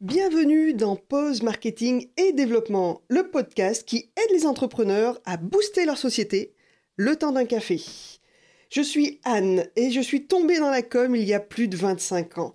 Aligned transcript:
Bienvenue 0.00 0.74
dans 0.74 0.96
Pause 0.96 1.42
Marketing 1.42 2.08
et 2.16 2.32
Développement, 2.32 3.02
le 3.08 3.30
podcast 3.30 3.84
qui 3.86 4.10
aide 4.16 4.32
les 4.32 4.44
entrepreneurs 4.44 5.20
à 5.24 5.36
booster 5.36 5.86
leur 5.86 5.98
société 5.98 6.52
le 6.96 7.14
temps 7.14 7.30
d'un 7.30 7.44
café. 7.44 7.80
Je 8.70 8.82
suis 8.82 9.20
Anne 9.22 9.66
et 9.76 9.92
je 9.92 10.00
suis 10.00 10.26
tombée 10.26 10.58
dans 10.58 10.70
la 10.70 10.82
com 10.82 11.14
il 11.14 11.22
y 11.22 11.32
a 11.32 11.38
plus 11.38 11.68
de 11.68 11.76
25 11.76 12.38
ans. 12.38 12.54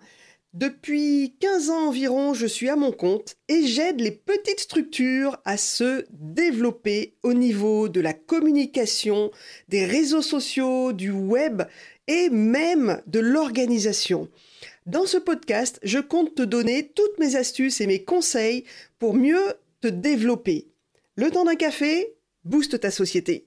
Depuis 0.54 1.36
15 1.40 1.70
ans 1.70 1.88
environ, 1.88 2.34
je 2.34 2.46
suis 2.46 2.68
à 2.68 2.76
mon 2.76 2.92
compte 2.92 3.38
et 3.48 3.66
j'aide 3.66 4.02
les 4.02 4.12
petites 4.12 4.60
structures 4.60 5.38
à 5.46 5.56
se 5.56 6.06
développer 6.12 7.16
au 7.24 7.34
niveau 7.34 7.88
de 7.88 8.02
la 8.02 8.14
communication, 8.14 9.32
des 9.70 9.86
réseaux 9.86 10.22
sociaux, 10.22 10.92
du 10.92 11.12
web 11.12 11.64
et 12.08 12.30
même 12.30 13.02
de 13.08 13.20
l'organisation. 13.20 14.28
Dans 14.90 15.06
ce 15.06 15.18
podcast, 15.18 15.80
je 15.84 16.00
compte 16.00 16.34
te 16.34 16.42
donner 16.42 16.88
toutes 16.88 17.20
mes 17.20 17.36
astuces 17.36 17.80
et 17.80 17.86
mes 17.86 18.04
conseils 18.04 18.64
pour 18.98 19.14
mieux 19.14 19.54
te 19.82 19.88
développer. 19.88 20.66
Le 21.16 21.30
temps 21.30 21.46
d'un 21.46 21.54
café, 21.54 22.16
booste 22.44 22.80
ta 22.80 22.90
société. 22.90 23.46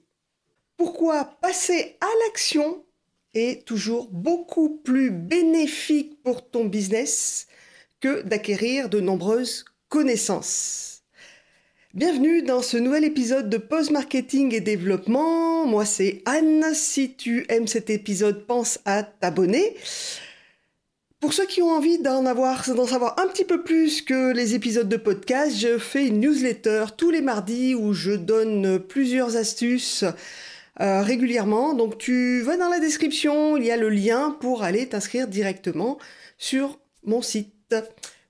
Pourquoi 0.77 1.37
passer 1.41 1.97
à 1.99 2.07
l'action 2.23 2.85
est 3.33 3.67
toujours 3.67 4.07
beaucoup 4.09 4.69
plus 4.69 5.11
bénéfique 5.11 6.17
pour 6.23 6.49
ton 6.49 6.63
business 6.63 7.47
que 7.99 8.21
d'acquérir 8.21 8.87
de 8.87 9.01
nombreuses 9.01 9.65
connaissances. 9.89 11.01
Bienvenue 11.93 12.43
dans 12.43 12.61
ce 12.61 12.77
nouvel 12.77 13.03
épisode 13.03 13.49
de 13.49 13.57
Post 13.57 13.91
Marketing 13.91 14.53
et 14.53 14.61
Développement. 14.61 15.65
Moi 15.65 15.83
c'est 15.83 16.21
Anne. 16.23 16.73
Si 16.73 17.15
tu 17.15 17.45
aimes 17.49 17.67
cet 17.67 17.89
épisode, 17.89 18.45
pense 18.45 18.79
à 18.85 19.03
t'abonner. 19.03 19.75
Pour 21.23 21.31
ceux 21.31 21.45
qui 21.45 21.61
ont 21.61 21.71
envie 21.71 21.99
d'en 21.99 22.25
avoir, 22.25 22.69
d'en 22.75 22.85
savoir 22.85 23.17
un 23.17 23.27
petit 23.27 23.45
peu 23.45 23.63
plus 23.63 24.01
que 24.01 24.33
les 24.33 24.55
épisodes 24.55 24.89
de 24.89 24.97
podcast, 24.97 25.55
je 25.57 25.77
fais 25.77 26.07
une 26.07 26.19
newsletter 26.19 26.87
tous 26.97 27.11
les 27.11 27.21
mardis 27.21 27.75
où 27.75 27.93
je 27.93 28.11
donne 28.11 28.77
plusieurs 28.77 29.37
astuces 29.37 30.03
euh, 30.81 31.01
régulièrement. 31.01 31.75
Donc 31.75 31.97
tu 31.97 32.41
vas 32.41 32.57
dans 32.57 32.67
la 32.67 32.81
description, 32.81 33.55
il 33.55 33.63
y 33.63 33.71
a 33.71 33.77
le 33.77 33.87
lien 33.87 34.31
pour 34.41 34.63
aller 34.63 34.89
t'inscrire 34.89 35.29
directement 35.29 35.97
sur 36.37 36.77
mon 37.05 37.21
site. 37.21 37.73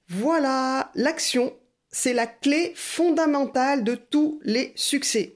Voilà, 0.08 0.92
l'action, 0.94 1.52
c'est 1.92 2.14
la 2.14 2.28
clé 2.28 2.74
fondamentale 2.76 3.84
de 3.84 3.96
tous 3.96 4.40
les 4.44 4.72
succès. 4.76 5.34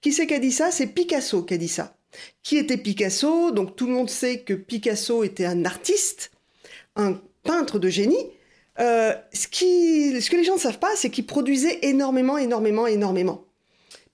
Qui 0.00 0.12
c'est 0.12 0.26
qui 0.26 0.34
a 0.34 0.40
dit 0.40 0.50
ça? 0.50 0.72
C'est 0.72 0.88
Picasso 0.88 1.44
qui 1.44 1.54
a 1.54 1.56
dit 1.56 1.68
ça. 1.68 1.96
Qui 2.42 2.56
était 2.56 2.76
Picasso? 2.76 3.52
Donc 3.52 3.76
tout 3.76 3.86
le 3.86 3.92
monde 3.92 4.10
sait 4.10 4.40
que 4.40 4.54
Picasso 4.54 5.22
était 5.22 5.46
un 5.46 5.64
artiste, 5.64 6.32
un 6.96 7.20
peintre 7.42 7.78
de 7.78 7.88
génie. 7.88 8.30
Euh, 8.78 9.12
ce, 9.32 9.48
qui, 9.48 10.20
ce 10.20 10.28
que 10.28 10.36
les 10.36 10.44
gens 10.44 10.56
ne 10.56 10.60
savent 10.60 10.78
pas, 10.78 10.94
c'est 10.96 11.10
qu'il 11.10 11.26
produisait 11.26 11.78
énormément, 11.82 12.36
énormément, 12.36 12.86
énormément. 12.86 13.44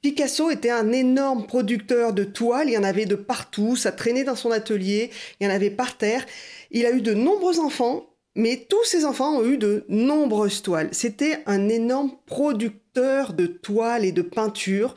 Picasso 0.02 0.50
était 0.50 0.70
un 0.70 0.90
énorme 0.90 1.46
producteur 1.46 2.12
de 2.12 2.24
toiles, 2.24 2.68
il 2.68 2.72
y 2.72 2.78
en 2.78 2.82
avait 2.82 3.06
de 3.06 3.14
partout, 3.14 3.76
ça 3.76 3.92
traînait 3.92 4.24
dans 4.24 4.34
son 4.34 4.50
atelier, 4.50 5.10
il 5.38 5.44
y 5.44 5.50
en 5.50 5.54
avait 5.54 5.70
par 5.70 5.96
terre. 5.96 6.26
Il 6.72 6.86
a 6.86 6.90
eu 6.90 7.00
de 7.00 7.14
nombreux 7.14 7.60
enfants, 7.60 8.10
mais 8.34 8.66
tous 8.68 8.84
ses 8.84 9.04
enfants 9.04 9.38
ont 9.38 9.44
eu 9.44 9.58
de 9.58 9.84
nombreuses 9.88 10.62
toiles. 10.62 10.88
C'était 10.90 11.38
un 11.46 11.68
énorme 11.68 12.12
producteur 12.26 13.32
de 13.32 13.46
toiles 13.46 14.04
et 14.04 14.12
de 14.12 14.22
peintures. 14.22 14.96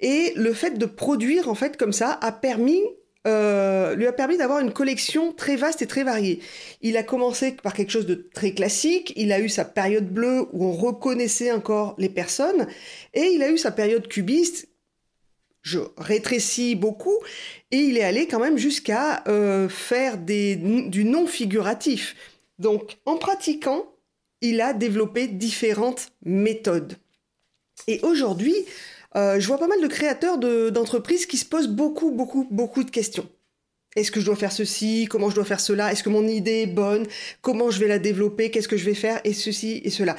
Et 0.00 0.32
le 0.36 0.52
fait 0.52 0.78
de 0.78 0.86
produire, 0.86 1.48
en 1.48 1.54
fait, 1.54 1.76
comme 1.76 1.92
ça, 1.92 2.18
a 2.20 2.30
permis 2.30 2.82
euh, 3.26 3.94
lui 3.96 4.06
a 4.06 4.12
permis 4.12 4.36
d'avoir 4.36 4.60
une 4.60 4.72
collection 4.72 5.32
très 5.32 5.56
vaste 5.56 5.82
et 5.82 5.86
très 5.86 6.04
variée. 6.04 6.40
Il 6.80 6.96
a 6.96 7.02
commencé 7.02 7.52
par 7.52 7.74
quelque 7.74 7.90
chose 7.90 8.06
de 8.06 8.28
très 8.32 8.52
classique, 8.52 9.12
il 9.16 9.32
a 9.32 9.40
eu 9.40 9.48
sa 9.48 9.64
période 9.64 10.08
bleue 10.08 10.46
où 10.52 10.64
on 10.64 10.72
reconnaissait 10.72 11.52
encore 11.52 11.94
les 11.98 12.08
personnes, 12.08 12.66
et 13.14 13.24
il 13.24 13.42
a 13.42 13.50
eu 13.50 13.58
sa 13.58 13.72
période 13.72 14.06
cubiste, 14.08 14.68
je 15.62 15.80
rétrécis 15.98 16.76
beaucoup, 16.76 17.18
et 17.72 17.78
il 17.78 17.98
est 17.98 18.04
allé 18.04 18.28
quand 18.28 18.38
même 18.38 18.58
jusqu'à 18.58 19.24
euh, 19.26 19.68
faire 19.68 20.16
du 20.18 21.04
non 21.04 21.26
figuratif. 21.26 22.14
Donc 22.58 22.98
en 23.04 23.16
pratiquant, 23.16 23.86
il 24.40 24.60
a 24.60 24.72
développé 24.72 25.26
différentes 25.26 26.12
méthodes. 26.24 26.94
Et 27.88 28.00
aujourd'hui, 28.02 28.54
euh, 29.14 29.38
je 29.38 29.46
vois 29.46 29.58
pas 29.58 29.68
mal 29.68 29.80
de 29.80 29.86
créateurs 29.86 30.38
d'entreprises 30.38 31.26
qui 31.26 31.36
se 31.36 31.44
posent 31.44 31.68
beaucoup, 31.68 32.10
beaucoup, 32.10 32.46
beaucoup 32.50 32.84
de 32.84 32.90
questions. 32.90 33.28
Est-ce 33.94 34.10
que 34.10 34.20
je 34.20 34.26
dois 34.26 34.36
faire 34.36 34.52
ceci? 34.52 35.06
Comment 35.10 35.30
je 35.30 35.34
dois 35.34 35.44
faire 35.44 35.60
cela? 35.60 35.90
Est-ce 35.90 36.02
que 36.02 36.10
mon 36.10 36.26
idée 36.26 36.62
est 36.62 36.66
bonne? 36.66 37.06
Comment 37.40 37.70
je 37.70 37.80
vais 37.80 37.88
la 37.88 37.98
développer? 37.98 38.50
Qu'est-ce 38.50 38.68
que 38.68 38.76
je 38.76 38.84
vais 38.84 38.94
faire? 38.94 39.20
Et 39.24 39.32
ceci 39.32 39.80
et 39.84 39.90
cela. 39.90 40.16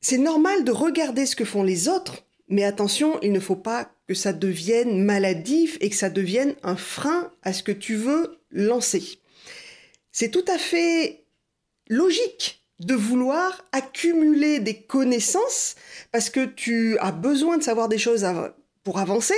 C'est 0.00 0.18
normal 0.18 0.62
de 0.62 0.70
regarder 0.70 1.26
ce 1.26 1.34
que 1.34 1.44
font 1.44 1.64
les 1.64 1.88
autres, 1.88 2.24
mais 2.48 2.62
attention, 2.62 3.18
il 3.22 3.32
ne 3.32 3.40
faut 3.40 3.56
pas 3.56 3.90
que 4.06 4.14
ça 4.14 4.32
devienne 4.32 5.02
maladif 5.02 5.78
et 5.80 5.90
que 5.90 5.96
ça 5.96 6.10
devienne 6.10 6.54
un 6.62 6.76
frein 6.76 7.32
à 7.42 7.52
ce 7.52 7.64
que 7.64 7.72
tu 7.72 7.96
veux 7.96 8.38
lancer. 8.52 9.18
C'est 10.12 10.30
tout 10.30 10.44
à 10.46 10.58
fait 10.58 11.24
logique 11.88 12.65
de 12.80 12.94
vouloir 12.94 13.64
accumuler 13.72 14.60
des 14.60 14.82
connaissances 14.82 15.76
parce 16.12 16.30
que 16.30 16.44
tu 16.44 16.98
as 16.98 17.12
besoin 17.12 17.56
de 17.56 17.62
savoir 17.62 17.88
des 17.88 17.98
choses 17.98 18.26
pour 18.84 18.98
avancer. 18.98 19.34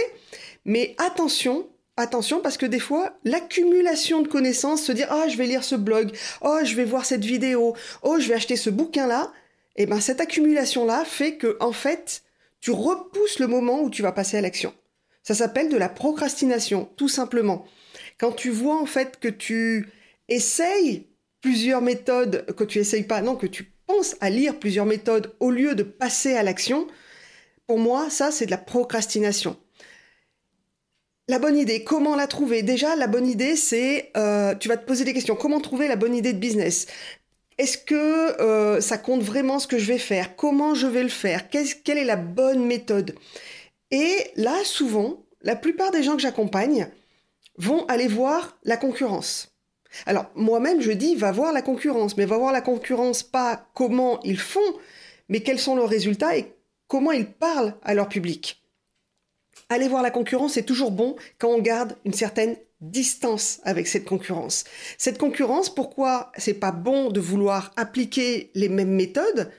Mais 0.64 0.94
attention, 0.98 1.68
attention 1.96 2.40
parce 2.40 2.56
que 2.56 2.66
des 2.66 2.80
fois, 2.80 3.16
l'accumulation 3.24 4.22
de 4.22 4.28
connaissances, 4.28 4.82
se 4.82 4.92
dire 4.92 5.08
ah 5.10 5.28
je 5.28 5.36
vais 5.36 5.46
lire 5.46 5.64
ce 5.64 5.76
blog, 5.76 6.10
oh 6.40 6.58
je 6.64 6.74
vais 6.74 6.84
voir 6.84 7.04
cette 7.04 7.24
vidéo, 7.24 7.74
oh 8.02 8.18
je 8.18 8.28
vais 8.28 8.34
acheter 8.34 8.56
ce 8.56 8.70
bouquin 8.70 9.06
là, 9.06 9.32
et 9.76 9.82
eh 9.82 9.86
ben 9.86 10.00
cette 10.00 10.20
accumulation 10.20 10.84
là 10.84 11.04
fait 11.04 11.36
que 11.36 11.56
en 11.60 11.72
fait 11.72 12.22
tu 12.60 12.72
repousses 12.72 13.38
le 13.38 13.46
moment 13.46 13.80
où 13.80 13.90
tu 13.90 14.02
vas 14.02 14.12
passer 14.12 14.36
à 14.36 14.40
l'action. 14.40 14.74
Ça 15.22 15.34
s'appelle 15.34 15.68
de 15.68 15.76
la 15.76 15.88
procrastination, 15.88 16.88
tout 16.96 17.08
simplement. 17.08 17.66
Quand 18.18 18.32
tu 18.32 18.50
vois 18.50 18.80
en 18.80 18.86
fait 18.86 19.20
que 19.20 19.28
tu 19.28 19.88
essayes 20.28 21.06
plusieurs 21.40 21.80
méthodes, 21.82 22.46
que 22.56 22.64
tu 22.64 22.78
essayes 22.78 23.04
pas, 23.04 23.22
non, 23.22 23.36
que 23.36 23.46
tu 23.46 23.64
penses 23.86 24.16
à 24.20 24.30
lire 24.30 24.58
plusieurs 24.58 24.86
méthodes 24.86 25.34
au 25.40 25.50
lieu 25.50 25.74
de 25.74 25.82
passer 25.82 26.34
à 26.34 26.42
l'action, 26.42 26.86
pour 27.66 27.78
moi, 27.78 28.10
ça, 28.10 28.30
c'est 28.30 28.46
de 28.46 28.50
la 28.50 28.58
procrastination. 28.58 29.56
La 31.28 31.38
bonne 31.38 31.58
idée, 31.58 31.84
comment 31.84 32.16
la 32.16 32.26
trouver? 32.26 32.62
Déjà, 32.62 32.96
la 32.96 33.06
bonne 33.06 33.26
idée, 33.26 33.54
c'est, 33.56 34.10
euh, 34.16 34.54
tu 34.54 34.68
vas 34.68 34.78
te 34.78 34.86
poser 34.86 35.04
des 35.04 35.12
questions. 35.12 35.36
Comment 35.36 35.60
trouver 35.60 35.86
la 35.86 35.96
bonne 35.96 36.14
idée 36.14 36.32
de 36.32 36.38
business? 36.38 36.86
Est-ce 37.58 37.76
que 37.76 38.40
euh, 38.40 38.80
ça 38.80 38.96
compte 38.96 39.20
vraiment 39.20 39.58
ce 39.58 39.66
que 39.66 39.78
je 39.78 39.92
vais 39.92 39.98
faire? 39.98 40.36
Comment 40.36 40.74
je 40.74 40.86
vais 40.86 41.02
le 41.02 41.10
faire? 41.10 41.50
Quelle 41.50 41.98
est 41.98 42.04
la 42.04 42.16
bonne 42.16 42.64
méthode? 42.64 43.14
Et 43.90 44.30
là, 44.36 44.54
souvent, 44.64 45.26
la 45.42 45.56
plupart 45.56 45.90
des 45.90 46.02
gens 46.02 46.16
que 46.16 46.22
j'accompagne 46.22 46.88
vont 47.58 47.84
aller 47.86 48.08
voir 48.08 48.58
la 48.62 48.78
concurrence. 48.78 49.57
Alors 50.06 50.26
moi-même, 50.34 50.80
je 50.80 50.92
dis, 50.92 51.16
va 51.16 51.32
voir 51.32 51.52
la 51.52 51.62
concurrence, 51.62 52.16
mais 52.16 52.26
va 52.26 52.38
voir 52.38 52.52
la 52.52 52.60
concurrence 52.60 53.22
pas 53.22 53.68
comment 53.74 54.20
ils 54.22 54.38
font, 54.38 54.60
mais 55.28 55.40
quels 55.40 55.58
sont 55.58 55.76
leurs 55.76 55.88
résultats 55.88 56.36
et 56.36 56.52
comment 56.86 57.12
ils 57.12 57.30
parlent 57.30 57.74
à 57.82 57.94
leur 57.94 58.08
public. 58.08 58.62
Aller 59.68 59.88
voir 59.88 60.02
la 60.02 60.10
concurrence, 60.10 60.54
c'est 60.54 60.62
toujours 60.62 60.90
bon 60.90 61.16
quand 61.38 61.48
on 61.48 61.60
garde 61.60 61.96
une 62.04 62.14
certaine 62.14 62.56
distance 62.80 63.60
avec 63.64 63.86
cette 63.86 64.04
concurrence. 64.04 64.64
Cette 64.96 65.18
concurrence, 65.18 65.74
pourquoi 65.74 66.32
c'est 66.36 66.54
pas 66.54 66.72
bon 66.72 67.10
de 67.10 67.20
vouloir 67.20 67.72
appliquer 67.76 68.50
les 68.54 68.68
mêmes 68.68 68.94
méthodes? 68.94 69.50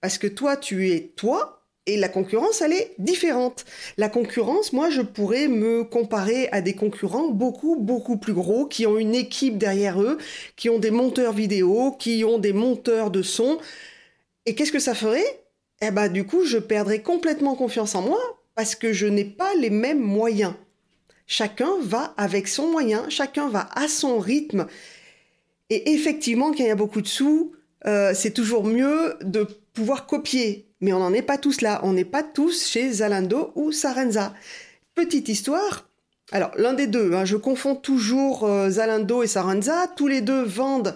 Parce 0.00 0.18
que 0.18 0.26
toi, 0.26 0.56
tu 0.56 0.90
es 0.90 1.12
toi, 1.16 1.63
et 1.86 1.96
la 1.98 2.08
concurrence, 2.08 2.62
elle 2.62 2.72
est 2.72 2.94
différente. 2.98 3.66
La 3.98 4.08
concurrence, 4.08 4.72
moi, 4.72 4.88
je 4.88 5.02
pourrais 5.02 5.48
me 5.48 5.84
comparer 5.84 6.48
à 6.50 6.62
des 6.62 6.74
concurrents 6.74 7.28
beaucoup, 7.28 7.76
beaucoup 7.76 8.16
plus 8.16 8.32
gros, 8.32 8.66
qui 8.66 8.86
ont 8.86 8.96
une 8.96 9.14
équipe 9.14 9.58
derrière 9.58 10.00
eux, 10.00 10.16
qui 10.56 10.70
ont 10.70 10.78
des 10.78 10.90
monteurs 10.90 11.34
vidéo, 11.34 11.92
qui 11.98 12.24
ont 12.24 12.38
des 12.38 12.54
monteurs 12.54 13.10
de 13.10 13.20
son. 13.20 13.58
Et 14.46 14.54
qu'est-ce 14.54 14.72
que 14.72 14.78
ça 14.78 14.94
ferait? 14.94 15.44
Eh 15.82 15.90
ben, 15.90 16.08
du 16.08 16.24
coup, 16.24 16.44
je 16.44 16.56
perdrais 16.56 17.02
complètement 17.02 17.54
confiance 17.54 17.94
en 17.94 18.02
moi 18.02 18.20
parce 18.54 18.74
que 18.74 18.92
je 18.92 19.06
n'ai 19.06 19.24
pas 19.24 19.54
les 19.60 19.70
mêmes 19.70 20.00
moyens. 20.00 20.54
Chacun 21.26 21.70
va 21.82 22.14
avec 22.16 22.48
son 22.48 22.70
moyen, 22.70 23.08
chacun 23.10 23.48
va 23.48 23.68
à 23.74 23.88
son 23.88 24.18
rythme. 24.18 24.66
Et 25.68 25.92
effectivement, 25.92 26.52
quand 26.52 26.60
il 26.60 26.66
y 26.66 26.70
a 26.70 26.76
beaucoup 26.76 27.02
de 27.02 27.08
sous, 27.08 27.52
euh, 27.86 28.12
c'est 28.14 28.30
toujours 28.30 28.64
mieux 28.64 29.16
de 29.22 29.46
pouvoir 29.74 30.06
copier 30.06 30.74
mais 30.84 30.92
on 30.92 30.98
n'en 30.98 31.14
est 31.14 31.22
pas 31.22 31.38
tous 31.38 31.62
là. 31.62 31.80
On 31.82 31.94
n'est 31.94 32.04
pas 32.04 32.22
tous 32.22 32.68
chez 32.68 32.92
Zalando 32.92 33.52
ou 33.54 33.72
Sarenza. 33.72 34.34
Petite 34.94 35.30
histoire. 35.30 35.88
Alors, 36.30 36.50
l'un 36.58 36.74
des 36.74 36.86
deux, 36.86 37.14
hein, 37.14 37.24
je 37.24 37.38
confonds 37.38 37.74
toujours 37.74 38.44
euh, 38.44 38.68
Zalando 38.68 39.22
et 39.22 39.26
Sarenza. 39.26 39.86
Tous 39.96 40.08
les 40.08 40.20
deux 40.20 40.42
vendent 40.42 40.94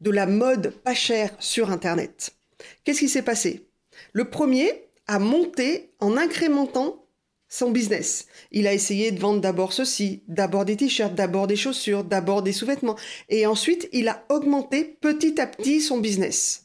de 0.00 0.10
la 0.12 0.26
mode 0.26 0.70
pas 0.70 0.94
chère 0.94 1.30
sur 1.40 1.72
Internet. 1.72 2.36
Qu'est-ce 2.84 3.00
qui 3.00 3.08
s'est 3.08 3.22
passé? 3.22 3.66
Le 4.12 4.30
premier 4.30 4.88
a 5.08 5.18
monté 5.18 5.90
en 5.98 6.16
incrémentant 6.16 7.04
son 7.48 7.72
business. 7.72 8.26
Il 8.52 8.68
a 8.68 8.72
essayé 8.72 9.10
de 9.10 9.18
vendre 9.18 9.40
d'abord 9.40 9.72
ceci, 9.72 10.22
d'abord 10.28 10.64
des 10.64 10.76
t-shirts, 10.76 11.16
d'abord 11.16 11.48
des 11.48 11.56
chaussures, 11.56 12.04
d'abord 12.04 12.42
des 12.42 12.52
sous-vêtements. 12.52 12.96
Et 13.28 13.46
ensuite, 13.46 13.88
il 13.92 14.06
a 14.06 14.24
augmenté 14.28 14.84
petit 14.84 15.40
à 15.40 15.48
petit 15.48 15.80
son 15.80 15.98
business. 15.98 16.63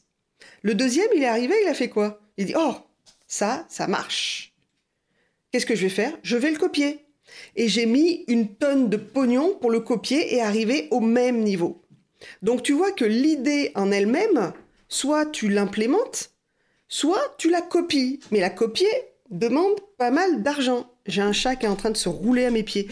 Le 0.61 0.75
deuxième, 0.75 1.09
il 1.15 1.23
est 1.23 1.27
arrivé, 1.27 1.55
il 1.63 1.67
a 1.67 1.73
fait 1.73 1.89
quoi? 1.89 2.21
Il 2.37 2.45
dit 2.45 2.55
Oh, 2.57 2.75
ça, 3.27 3.65
ça 3.69 3.87
marche. 3.87 4.53
Qu'est-ce 5.51 5.65
que 5.65 5.75
je 5.75 5.83
vais 5.83 5.89
faire? 5.89 6.13
Je 6.23 6.37
vais 6.37 6.51
le 6.51 6.57
copier. 6.57 7.05
Et 7.55 7.67
j'ai 7.67 7.85
mis 7.85 8.23
une 8.27 8.55
tonne 8.55 8.89
de 8.89 8.97
pognon 8.97 9.55
pour 9.59 9.71
le 9.71 9.79
copier 9.79 10.35
et 10.35 10.41
arriver 10.41 10.87
au 10.91 10.99
même 10.99 11.41
niveau. 11.43 11.83
Donc 12.41 12.63
tu 12.63 12.73
vois 12.73 12.91
que 12.91 13.05
l'idée 13.05 13.71
en 13.75 13.91
elle-même, 13.91 14.53
soit 14.87 15.25
tu 15.27 15.49
l'implémentes, 15.49 16.31
soit 16.87 17.35
tu 17.37 17.49
la 17.49 17.61
copies. 17.61 18.19
Mais 18.31 18.39
la 18.39 18.49
copier 18.49 18.89
demande 19.29 19.79
pas 19.97 20.11
mal 20.11 20.43
d'argent. 20.43 20.91
J'ai 21.05 21.21
un 21.21 21.33
chat 21.33 21.55
qui 21.55 21.65
est 21.65 21.69
en 21.69 21.75
train 21.75 21.91
de 21.91 21.97
se 21.97 22.09
rouler 22.09 22.45
à 22.45 22.51
mes 22.51 22.63
pieds. 22.63 22.87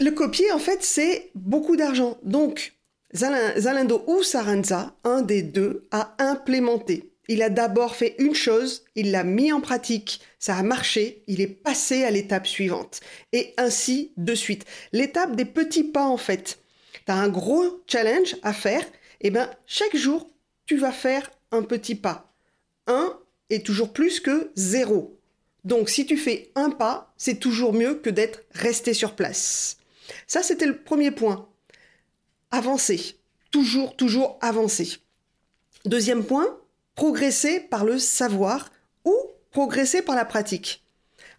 Le 0.00 0.10
copier, 0.10 0.50
en 0.52 0.58
fait, 0.58 0.82
c'est 0.82 1.30
beaucoup 1.34 1.76
d'argent. 1.76 2.18
Donc, 2.22 2.74
Zalindo 3.14 4.04
ou 4.06 4.22
Saranza, 4.22 4.94
un 5.04 5.22
des 5.22 5.42
deux, 5.42 5.86
a 5.90 6.14
implémenté. 6.18 7.12
Il 7.28 7.42
a 7.42 7.48
d'abord 7.48 7.94
fait 7.94 8.16
une 8.18 8.34
chose, 8.34 8.84
il 8.96 9.12
l'a 9.12 9.24
mis 9.24 9.52
en 9.52 9.60
pratique, 9.60 10.20
ça 10.38 10.56
a 10.56 10.62
marché, 10.62 11.22
il 11.28 11.40
est 11.40 11.46
passé 11.46 12.02
à 12.04 12.10
l'étape 12.10 12.46
suivante. 12.46 13.00
Et 13.32 13.54
ainsi 13.56 14.12
de 14.16 14.34
suite. 14.34 14.64
L'étape 14.92 15.36
des 15.36 15.44
petits 15.44 15.84
pas, 15.84 16.06
en 16.06 16.16
fait. 16.16 16.58
Tu 17.06 17.12
as 17.12 17.16
un 17.16 17.28
gros 17.28 17.82
challenge 17.86 18.36
à 18.42 18.52
faire, 18.52 18.84
et 19.20 19.30
bien 19.30 19.50
chaque 19.66 19.96
jour, 19.96 20.28
tu 20.66 20.76
vas 20.76 20.92
faire 20.92 21.30
un 21.52 21.62
petit 21.62 21.94
pas. 21.94 22.32
Un 22.86 23.16
est 23.48 23.64
toujours 23.64 23.92
plus 23.92 24.20
que 24.20 24.50
zéro. 24.54 25.16
Donc 25.64 25.90
si 25.90 26.06
tu 26.06 26.16
fais 26.16 26.50
un 26.54 26.70
pas, 26.70 27.12
c'est 27.16 27.38
toujours 27.38 27.72
mieux 27.72 27.94
que 27.94 28.10
d'être 28.10 28.42
resté 28.52 28.94
sur 28.94 29.14
place. 29.14 29.76
Ça, 30.26 30.42
c'était 30.42 30.66
le 30.66 30.78
premier 30.78 31.10
point. 31.10 31.48
Avancer. 32.50 33.16
Toujours, 33.50 33.96
toujours 33.96 34.38
avancer. 34.40 34.98
Deuxième 35.84 36.24
point, 36.24 36.58
progresser 36.94 37.60
par 37.60 37.84
le 37.84 37.98
savoir 37.98 38.70
ou 39.04 39.16
progresser 39.50 40.02
par 40.02 40.16
la 40.16 40.24
pratique. 40.24 40.82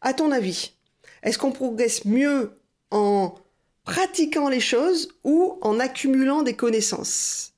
À 0.01 0.13
ton 0.13 0.31
avis, 0.31 0.73
est-ce 1.23 1.37
qu'on 1.37 1.51
progresse 1.51 2.05
mieux 2.05 2.57
en 2.91 3.35
pratiquant 3.83 4.49
les 4.49 4.59
choses 4.59 5.09
ou 5.23 5.57
en 5.61 5.79
accumulant 5.79 6.43
des 6.43 6.55
connaissances? 6.55 7.53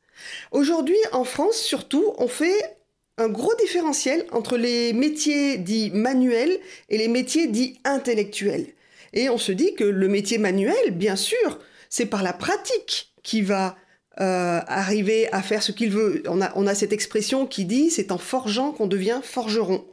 Aujourd'hui, 0.51 0.97
en 1.11 1.23
France 1.23 1.57
surtout, 1.57 2.13
on 2.17 2.27
fait 2.27 2.77
un 3.17 3.29
gros 3.29 3.53
différentiel 3.55 4.25
entre 4.31 4.57
les 4.57 4.94
métiers 4.94 5.57
dits 5.57 5.91
manuels 5.91 6.59
et 6.89 6.97
les 6.97 7.07
métiers 7.07 7.47
dits 7.47 7.79
intellectuels. 7.83 8.73
Et 9.13 9.29
on 9.29 9.38
se 9.38 9.51
dit 9.51 9.75
que 9.75 9.83
le 9.83 10.07
métier 10.07 10.39
manuel, 10.39 10.91
bien 10.91 11.15
sûr, 11.15 11.59
c'est 11.89 12.07
par 12.07 12.23
la 12.23 12.33
pratique 12.33 13.12
qui 13.23 13.41
va 13.41 13.75
euh, 14.19 14.59
arriver 14.67 15.31
à 15.33 15.41
faire 15.41 15.63
ce 15.63 15.71
qu'il 15.71 15.89
veut. 15.89 16.23
On 16.27 16.41
a, 16.67 16.75
cette 16.75 16.93
expression 16.93 17.47
qui 17.47 17.65
dit 17.65 17.89
c'est 17.89 18.11
en 18.11 18.17
forgeant 18.17 18.71
qu'on 18.71 18.87
devient 18.87 19.21
forgeron. 19.23 19.85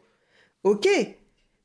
Ok, 0.62 0.88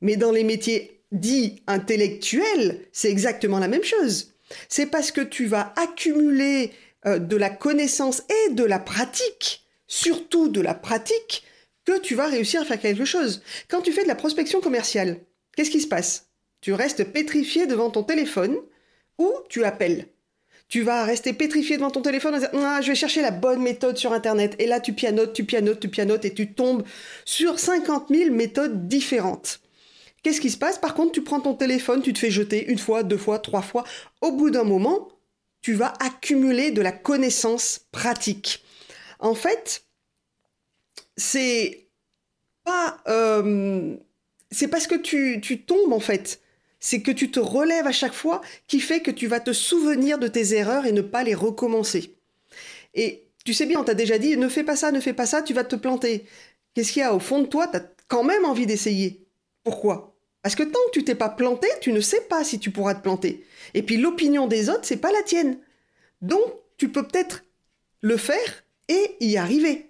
mais 0.01 0.15
dans 0.15 0.31
les 0.31 0.43
métiers 0.43 1.01
dits 1.11 1.61
intellectuels, 1.67 2.81
c'est 2.93 3.09
exactement 3.09 3.59
la 3.59 3.67
même 3.67 3.83
chose. 3.83 4.33
C'est 4.69 4.85
parce 4.85 5.11
que 5.11 5.21
tu 5.21 5.47
vas 5.47 5.73
accumuler 5.75 6.71
euh, 7.05 7.19
de 7.19 7.35
la 7.35 7.49
connaissance 7.49 8.23
et 8.47 8.53
de 8.53 8.63
la 8.63 8.79
pratique 8.79 9.65
surtout 9.87 10.49
de 10.49 10.61
la 10.61 10.73
pratique, 10.73 11.43
que 11.85 11.99
tu 11.99 12.15
vas 12.15 12.27
réussir 12.27 12.61
à 12.61 12.65
faire 12.65 12.79
quelque 12.79 13.05
chose. 13.05 13.43
Quand 13.67 13.81
tu 13.81 13.91
fais 13.91 14.03
de 14.03 14.07
la 14.07 14.15
prospection 14.15 14.59
commerciale, 14.59 15.19
qu'est-ce 15.55 15.69
qui 15.69 15.81
se 15.81 15.87
passe? 15.87 16.29
Tu 16.61 16.73
restes 16.73 17.03
pétrifié 17.03 17.67
devant 17.67 17.91
ton 17.91 18.03
téléphone 18.03 18.57
ou 19.19 19.31
tu 19.49 19.63
appelles. 19.63 20.07
Tu 20.67 20.81
vas 20.81 21.03
rester 21.03 21.33
pétrifié 21.33 21.77
devant 21.77 21.91
ton 21.91 22.01
téléphone 22.01 22.35
en 22.35 22.37
disant 22.37 22.49
ah, 22.53 22.81
je 22.81 22.87
vais 22.89 22.95
chercher 22.95 23.21
la 23.21 23.31
bonne 23.31 23.61
méthode 23.61 23.97
sur 23.97 24.13
internet 24.13 24.55
et 24.59 24.65
là 24.65 24.79
tu 24.79 24.93
pianotes, 24.93 25.33
tu 25.33 25.43
pianotes, 25.43 25.79
tu 25.79 25.89
pianotes 25.89 26.25
et 26.25 26.33
tu 26.33 26.53
tombes 26.53 26.83
sur 27.23 27.59
50 27.59 28.07
000 28.09 28.31
méthodes 28.33 28.87
différentes. 28.87 29.61
Qu'est-ce 30.25 30.41
qui 30.41 30.49
se 30.49 30.57
passe? 30.57 30.79
Par 30.79 30.95
contre, 30.95 31.11
tu 31.11 31.21
prends 31.21 31.39
ton 31.39 31.53
téléphone, 31.53 32.01
tu 32.01 32.11
te 32.11 32.17
fais 32.17 32.31
jeter 32.31 32.65
une 32.65 32.79
fois, 32.79 33.03
deux 33.03 33.17
fois, 33.17 33.37
trois 33.37 33.61
fois. 33.61 33.83
Au 34.21 34.31
bout 34.31 34.49
d'un 34.49 34.63
moment, 34.63 35.09
tu 35.61 35.73
vas 35.73 35.93
accumuler 35.99 36.71
de 36.71 36.81
la 36.81 36.91
connaissance 36.91 37.81
pratique. 37.91 38.63
En 39.19 39.35
fait, 39.35 39.85
c'est 41.15 41.89
pas. 42.63 42.97
Euh, 43.07 43.95
c'est 44.49 44.67
parce 44.67 44.87
que 44.87 44.95
tu, 44.95 45.39
tu 45.41 45.61
tombes, 45.61 45.93
en 45.93 45.99
fait. 45.99 46.41
C'est 46.87 47.01
que 47.01 47.09
tu 47.09 47.31
te 47.31 47.39
relèves 47.39 47.87
à 47.87 47.91
chaque 47.91 48.13
fois 48.13 48.41
qui 48.67 48.79
fait 48.79 48.99
que 48.99 49.09
tu 49.09 49.25
vas 49.25 49.39
te 49.39 49.53
souvenir 49.53 50.19
de 50.19 50.27
tes 50.27 50.53
erreurs 50.53 50.85
et 50.85 50.91
ne 50.91 51.01
pas 51.01 51.23
les 51.23 51.33
recommencer. 51.33 52.15
Et 52.93 53.23
tu 53.43 53.55
sais 53.55 53.65
bien, 53.65 53.79
on 53.79 53.83
t'a 53.83 53.95
déjà 53.95 54.19
dit 54.19 54.37
ne 54.37 54.47
fais 54.47 54.63
pas 54.63 54.75
ça, 54.75 54.91
ne 54.91 54.99
fais 54.99 55.11
pas 55.11 55.25
ça, 55.25 55.41
tu 55.41 55.55
vas 55.55 55.63
te 55.63 55.75
planter. 55.75 56.27
Qu'est-ce 56.75 56.91
qu'il 56.91 56.99
y 56.99 57.03
a 57.03 57.15
au 57.15 57.19
fond 57.19 57.41
de 57.41 57.47
toi? 57.47 57.67
Tu 57.67 57.77
as 57.77 57.89
quand 58.07 58.23
même 58.23 58.45
envie 58.45 58.67
d'essayer. 58.67 59.25
Pourquoi? 59.63 60.15
Parce 60.43 60.53
que 60.53 60.61
tant 60.61 60.77
que 60.85 60.91
tu 60.99 61.03
t'es 61.03 61.15
pas 61.15 61.29
planté, 61.29 61.67
tu 61.81 61.91
ne 61.91 62.01
sais 62.01 62.21
pas 62.21 62.43
si 62.43 62.59
tu 62.59 62.69
pourras 62.69 62.93
te 62.93 63.01
planter. 63.01 63.43
Et 63.73 63.81
puis 63.81 63.97
l'opinion 63.97 64.45
des 64.45 64.69
autres, 64.69 64.83
c'est 64.83 64.97
pas 64.97 65.11
la 65.11 65.23
tienne. 65.23 65.57
Donc 66.21 66.53
tu 66.77 66.89
peux 66.89 67.07
peut-être 67.07 67.45
le 68.01 68.17
faire 68.17 68.63
et 68.89 69.15
y 69.21 69.37
arriver. 69.37 69.89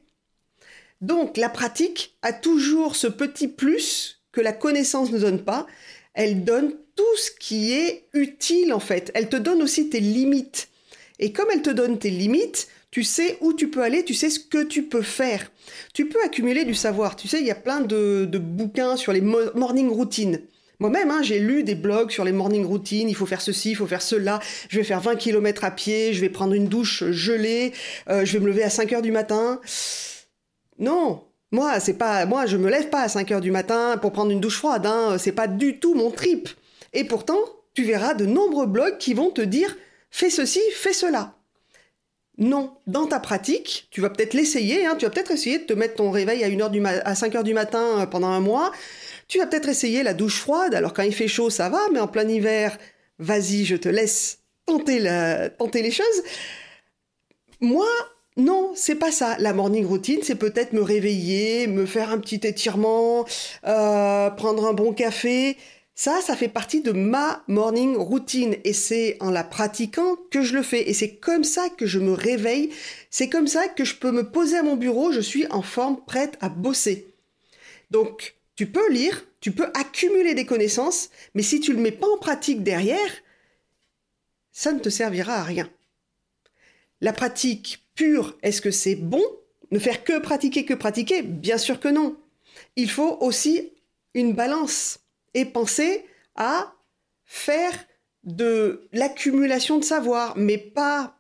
Donc 1.01 1.35
la 1.35 1.49
pratique 1.49 2.17
a 2.21 2.31
toujours 2.31 2.95
ce 2.95 3.07
petit 3.07 3.49
plus 3.49 4.23
que 4.31 4.39
la 4.39 4.53
connaissance 4.53 5.11
ne 5.11 5.19
donne 5.19 5.43
pas. 5.43 5.67
Elle 6.13 6.45
donne 6.45 6.73
tout 6.95 7.17
ce 7.17 7.31
qui 7.31 7.73
est 7.73 8.05
utile 8.13 8.73
en 8.73 8.79
fait. 8.79 9.11
Elle 9.13 9.29
te 9.29 9.35
donne 9.35 9.61
aussi 9.61 9.89
tes 9.89 9.99
limites. 9.99 10.69
Et 11.19 11.31
comme 11.31 11.47
elle 11.51 11.61
te 11.61 11.69
donne 11.69 11.97
tes 11.97 12.09
limites, 12.09 12.67
tu 12.91 13.03
sais 13.03 13.37
où 13.41 13.53
tu 13.53 13.69
peux 13.69 13.81
aller, 13.81 14.03
tu 14.03 14.13
sais 14.13 14.29
ce 14.29 14.39
que 14.39 14.63
tu 14.63 14.83
peux 14.83 15.01
faire. 15.01 15.51
Tu 15.93 16.07
peux 16.07 16.23
accumuler 16.23 16.65
du 16.65 16.73
savoir. 16.73 17.15
Tu 17.15 17.27
sais, 17.27 17.39
il 17.39 17.45
y 17.45 17.51
a 17.51 17.55
plein 17.55 17.81
de, 17.81 18.25
bouquins 18.37 18.95
sur 18.95 19.11
les 19.11 19.21
morning 19.21 19.89
routines. 19.89 20.41
Moi-même, 20.79 21.09
hein, 21.09 21.21
j'ai 21.21 21.39
lu 21.39 21.63
des 21.63 21.75
blogs 21.75 22.11
sur 22.11 22.25
les 22.25 22.33
morning 22.33 22.65
routines, 22.65 23.07
il 23.07 23.15
faut 23.15 23.25
faire 23.25 23.41
ceci, 23.41 23.71
il 23.71 23.75
faut 23.75 23.87
faire 23.87 24.01
cela, 24.01 24.41
je 24.67 24.77
vais 24.77 24.83
faire 24.83 24.99
20 24.99 25.15
km 25.15 25.63
à 25.63 25.71
pied, 25.71 26.13
je 26.13 26.19
vais 26.19 26.29
prendre 26.29 26.53
une 26.53 26.67
douche 26.67 27.05
gelée, 27.11 27.71
euh, 28.09 28.25
je 28.25 28.33
vais 28.33 28.39
me 28.39 28.47
lever 28.47 28.63
à 28.63 28.69
5 28.69 28.91
heures 28.91 29.01
du 29.01 29.13
matin. 29.13 29.61
Non, 30.77 31.23
moi, 31.51 31.79
c'est 31.79 31.93
pas, 31.93 32.25
moi, 32.25 32.45
je 32.45 32.57
me 32.57 32.69
lève 32.69 32.89
pas 32.89 33.03
à 33.03 33.07
5 33.07 33.31
heures 33.31 33.41
du 33.41 33.51
matin 33.51 33.97
pour 34.01 34.11
prendre 34.11 34.31
une 34.31 34.41
douche 34.41 34.57
froide. 34.57 34.85
Hein. 34.85 35.17
C'est 35.17 35.31
pas 35.31 35.47
du 35.47 35.79
tout 35.79 35.95
mon 35.95 36.11
trip. 36.11 36.49
Et 36.95 37.03
pourtant, 37.03 37.39
tu 37.75 37.83
verras 37.83 38.13
de 38.15 38.25
nombreux 38.25 38.65
blogs 38.65 38.97
qui 38.97 39.13
vont 39.13 39.29
te 39.29 39.41
dire 39.41 39.77
fais 40.09 40.29
ceci, 40.29 40.61
fais 40.73 40.93
cela. 40.93 41.35
Non, 42.37 42.73
dans 42.85 43.05
ta 43.05 43.19
pratique, 43.19 43.87
tu 43.91 44.01
vas 44.01 44.09
peut-être 44.09 44.33
l'essayer. 44.33 44.85
Hein. 44.85 44.95
Tu 44.97 45.05
vas 45.05 45.11
peut-être 45.11 45.31
essayer 45.31 45.59
de 45.59 45.63
te 45.63 45.73
mettre 45.73 45.95
ton 45.95 46.11
réveil 46.11 46.43
à, 46.43 46.47
1 46.47 46.59
heure 46.59 46.69
du 46.69 46.83
à 46.85 47.15
5 47.15 47.35
heures 47.35 47.43
du 47.43 47.53
matin 47.53 48.01
euh, 48.01 48.05
pendant 48.05 48.29
un 48.29 48.41
mois. 48.41 48.71
Tu 49.27 49.39
vas 49.39 49.45
peut-être 49.45 49.69
essayer 49.69 50.03
la 50.03 50.13
douche 50.13 50.39
froide. 50.39 50.75
Alors 50.75 50.93
quand 50.93 51.03
il 51.03 51.13
fait 51.13 51.27
chaud, 51.27 51.49
ça 51.49 51.69
va, 51.69 51.79
mais 51.93 51.99
en 51.99 52.07
plein 52.07 52.27
hiver, 52.27 52.77
vas-y, 53.19 53.65
je 53.65 53.75
te 53.75 53.87
laisse 53.87 54.39
tenter, 54.65 54.99
la, 54.99 55.49
tenter 55.49 55.81
les 55.81 55.91
choses. 55.91 56.23
Moi, 57.61 57.87
non, 58.37 58.71
c'est 58.75 58.95
pas 58.95 59.11
ça. 59.11 59.37
La 59.39 59.53
morning 59.53 59.85
routine, 59.85 60.19
c'est 60.21 60.35
peut-être 60.35 60.73
me 60.73 60.81
réveiller, 60.81 61.67
me 61.67 61.85
faire 61.85 62.09
un 62.09 62.19
petit 62.19 62.41
étirement, 62.43 63.25
euh, 63.65 64.29
prendre 64.31 64.65
un 64.65 64.73
bon 64.73 64.93
café. 64.93 65.57
Ça, 65.97 66.19
ça 66.21 66.35
fait 66.35 66.49
partie 66.49 66.81
de 66.81 66.91
ma 66.91 67.41
morning 67.47 67.95
routine 67.95 68.57
et 68.65 68.73
c'est 68.73 69.15
en 69.21 69.31
la 69.31 69.45
pratiquant 69.45 70.17
que 70.29 70.41
je 70.41 70.53
le 70.53 70.61
fais 70.61 70.89
et 70.89 70.93
c'est 70.93 71.15
comme 71.15 71.45
ça 71.45 71.69
que 71.69 71.85
je 71.85 71.99
me 71.99 72.11
réveille. 72.11 72.69
C'est 73.09 73.29
comme 73.29 73.47
ça 73.47 73.69
que 73.69 73.85
je 73.85 73.95
peux 73.95 74.11
me 74.11 74.29
poser 74.29 74.57
à 74.57 74.63
mon 74.63 74.75
bureau, 74.75 75.13
je 75.13 75.21
suis 75.21 75.47
en 75.47 75.61
forme, 75.61 76.03
prête 76.05 76.37
à 76.41 76.49
bosser. 76.49 77.07
Donc, 77.91 78.35
tu 78.57 78.67
peux 78.67 78.91
lire, 78.91 79.25
tu 79.39 79.51
peux 79.51 79.67
accumuler 79.73 80.33
des 80.33 80.45
connaissances, 80.45 81.11
mais 81.33 81.43
si 81.43 81.61
tu 81.61 81.71
le 81.71 81.79
mets 81.79 81.91
pas 81.91 82.09
en 82.09 82.17
pratique 82.17 82.61
derrière, 82.61 83.11
ça 84.51 84.73
ne 84.73 84.79
te 84.79 84.89
servira 84.89 85.35
à 85.35 85.43
rien. 85.43 85.69
La 86.99 87.13
pratique 87.13 87.85
pure, 87.95 88.37
est-ce 88.43 88.61
que 88.61 88.71
c'est 88.71 88.95
bon? 88.95 89.23
Ne 89.71 89.79
faire 89.79 90.03
que 90.03 90.19
pratiquer, 90.19 90.65
que 90.65 90.73
pratiquer? 90.73 91.21
Bien 91.21 91.57
sûr 91.57 91.79
que 91.79 91.87
non. 91.87 92.17
Il 92.75 92.89
faut 92.89 93.17
aussi 93.21 93.71
une 94.13 94.33
balance 94.33 94.99
et 95.35 95.45
penser 95.45 96.05
à 96.35 96.73
faire 97.25 97.73
de 98.23 98.87
l'accumulation 98.91 99.77
de 99.77 99.83
savoir, 99.83 100.35
mais 100.35 100.57
pas... 100.57 101.19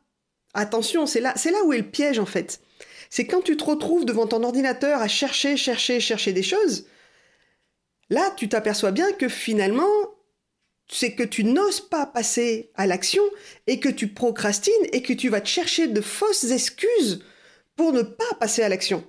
Attention, 0.57 1.05
c'est 1.05 1.19
là, 1.19 1.33
c'est 1.35 1.51
là 1.51 1.63
où 1.65 1.73
est 1.73 1.79
le 1.79 1.91
piège 1.91 2.17
en 2.17 2.25
fait. 2.25 2.61
C'est 3.09 3.27
quand 3.27 3.41
tu 3.41 3.57
te 3.57 3.65
retrouves 3.65 4.05
devant 4.05 4.25
ton 4.25 4.41
ordinateur 4.41 5.01
à 5.01 5.09
chercher, 5.09 5.57
chercher, 5.57 5.99
chercher 5.99 6.31
des 6.31 6.43
choses, 6.43 6.87
là 8.09 8.33
tu 8.37 8.47
t'aperçois 8.47 8.91
bien 8.91 9.11
que 9.11 9.27
finalement 9.27 9.83
c'est 10.87 11.13
que 11.13 11.23
tu 11.23 11.43
n'oses 11.43 11.81
pas 11.81 12.05
passer 12.05 12.71
à 12.75 12.87
l'action 12.87 13.23
et 13.67 13.79
que 13.81 13.89
tu 13.89 14.07
procrastines 14.07 14.73
et 14.93 15.01
que 15.01 15.13
tu 15.13 15.29
vas 15.29 15.41
te 15.41 15.49
chercher 15.49 15.87
de 15.87 16.01
fausses 16.01 16.51
excuses 16.51 17.23
pour 17.75 17.91
ne 17.91 18.03
pas 18.03 18.33
passer 18.39 18.63
à 18.63 18.69
l'action. 18.69 19.03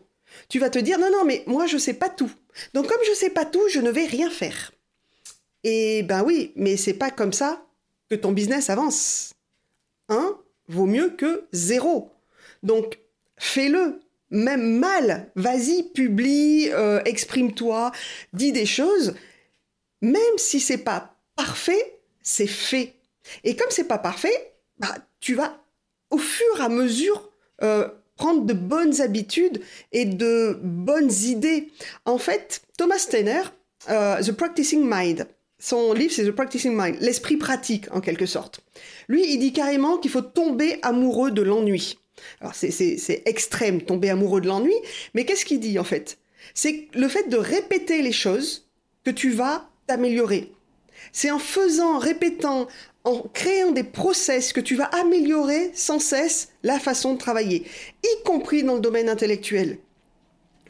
Tu 0.49 0.59
vas 0.59 0.71
te 0.71 0.79
dire 0.81 0.99
non 0.99 1.11
non 1.13 1.25
mais 1.25 1.45
moi 1.47 1.67
je 1.67 1.79
sais 1.79 1.95
pas 1.95 2.09
tout. 2.09 2.33
Donc 2.75 2.89
comme 2.89 3.05
je 3.07 3.15
sais 3.15 3.31
pas 3.31 3.45
tout, 3.45 3.69
je 3.71 3.81
ne 3.81 3.91
vais 3.91 4.07
rien 4.07 4.31
faire. 4.31 4.73
Et 5.69 6.05
ben 6.05 6.23
oui, 6.23 6.53
mais 6.55 6.77
c'est 6.77 6.95
pas 6.95 7.11
comme 7.11 7.33
ça 7.33 7.67
que 8.09 8.15
ton 8.15 8.31
business 8.31 8.71
avance. 8.71 9.35
Un 10.09 10.39
vaut 10.69 10.87
mieux 10.87 11.11
que 11.11 11.49
zéro. 11.51 12.13
Donc 12.63 13.01
fais-le, 13.37 14.01
même 14.31 14.79
mal, 14.79 15.29
vas-y, 15.35 15.83
publie, 15.83 16.69
euh, 16.71 17.03
exprime-toi, 17.05 17.91
dis 18.33 18.53
des 18.53 18.65
choses, 18.65 19.17
même 20.03 20.39
si 20.39 20.61
c'est 20.61 20.79
pas 20.79 21.17
parfait, 21.35 21.99
c'est 22.23 22.47
fait. 22.47 22.95
Et 23.43 23.57
comme 23.57 23.71
c'est 23.71 23.89
pas 23.89 23.99
parfait, 23.99 24.55
bah, 24.79 24.95
tu 25.19 25.35
vas 25.35 25.61
au 26.11 26.19
fur 26.19 26.61
et 26.61 26.63
à 26.63 26.69
mesure 26.69 27.29
euh, 27.65 27.89
prendre 28.15 28.45
de 28.45 28.55
bonnes 28.55 29.01
habitudes 29.01 29.61
et 29.91 30.05
de 30.05 30.61
bonnes 30.63 31.13
idées. 31.25 31.73
En 32.05 32.19
fait, 32.19 32.63
Thomas 32.79 32.99
Steiner, 32.99 33.43
euh, 33.89 34.23
The 34.23 34.31
Practicing 34.31 34.89
Mind, 34.89 35.27
son 35.59 35.93
livre 35.93 36.13
c'est 36.13 36.25
The 36.25 36.33
Practicing 36.33 36.75
Mind, 36.77 36.97
l'esprit 37.01 37.37
pratique 37.37 37.87
en 37.93 38.01
quelque 38.01 38.27
sorte. 38.27 38.61
Lui, 39.09 39.33
il 39.33 39.39
dit 39.39 39.53
carrément 39.53 39.99
qu'il 39.99 40.11
faut 40.11 40.23
tomber 40.23 40.79
amoureux 40.83 41.31
de 41.31 41.43
l'ennui. 41.43 41.99
Alors 42.41 42.55
c'est 42.55 43.23
extrême, 43.27 43.83
tomber 43.83 44.11
amoureux 44.11 44.41
de 44.41 44.49
l'ennui, 44.49 44.75
mais 45.15 45.25
qu'est-ce 45.25 45.45
qu'il 45.45 45.61
dit 45.61 45.79
en 45.79 45.85
fait? 45.85 46.19
C'est 46.55 46.89
le 46.95 47.09
fait 47.09 47.29
de 47.29 47.37
répéter 47.37 48.03
les 48.03 48.13
choses 48.13 48.69
que 49.05 49.11
tu 49.11 49.31
vas 49.31 49.69
t'améliorer. 49.87 50.53
C'est 51.13 51.31
en 51.31 51.39
faisant, 51.39 51.99
répétant, 51.99 52.69
en 53.05 53.21
créant 53.21 53.71
des 53.71 53.85
process 53.85 54.53
que 54.53 54.61
tu 54.61 54.75
vas 54.75 54.87
améliorer 54.87 55.71
sans 55.75 55.99
cesse 55.99 56.49
la 56.63 56.81
façon 56.81 57.15
de 57.15 57.19
travailler, 57.19 57.65
y 58.03 58.23
compris 58.25 58.63
dans 58.65 58.75
le 58.75 58.81
domaine 58.81 59.09
intellectuel. 59.09 59.79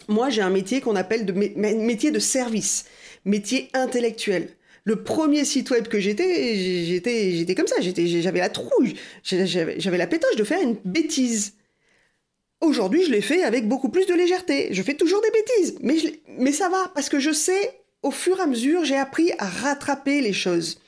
Moi, 0.09 0.29
j'ai 0.31 0.43
un 0.43 0.51
métier 0.51 0.81
qu'on 0.81 0.97
appelle 0.97 1.27
de 1.27 1.33
métier 1.33 2.11
de 2.11 2.19
service, 2.19 2.85
métier 3.25 3.71
intellectuel. 3.73 4.51
Le 4.87 5.03
premier 5.03 5.45
site 5.45 5.71
web 5.71 5.89
que 5.89 5.99
j'étais, 5.99 6.55
j'étais, 6.85 7.55
comme 7.57 7.67
ça, 7.67 7.75
j'avais 7.81 8.39
la 8.39 8.49
trouille, 8.49 8.95
j'avais 9.25 9.99
la 9.99 10.07
pétoche 10.07 10.37
de 10.37 10.45
faire 10.45 10.63
une 10.63 10.77
bêtise. 10.85 11.55
Aujourd'hui, 12.61 13.05
je 13.05 13.11
l'ai 13.11 13.21
fait 13.21 13.43
avec 13.43 13.67
beaucoup 13.67 13.89
plus 13.89 14.07
de 14.07 14.15
légèreté. 14.15 14.69
Je 14.71 14.83
fais 14.85 14.95
toujours 14.95 15.21
des 15.23 15.31
bêtises, 15.33 15.79
mais, 16.39 16.53
ça 16.53 16.69
va, 16.69 16.93
parce 16.95 17.09
que 17.09 17.19
je 17.19 17.33
sais, 17.33 17.81
au 18.05 18.13
fur 18.13 18.39
et 18.39 18.43
à 18.43 18.47
mesure, 18.47 18.85
j'ai 18.85 18.97
appris 18.97 19.33
à 19.39 19.47
rattraper 19.47 20.21
les 20.21 20.33
choses. 20.33 20.81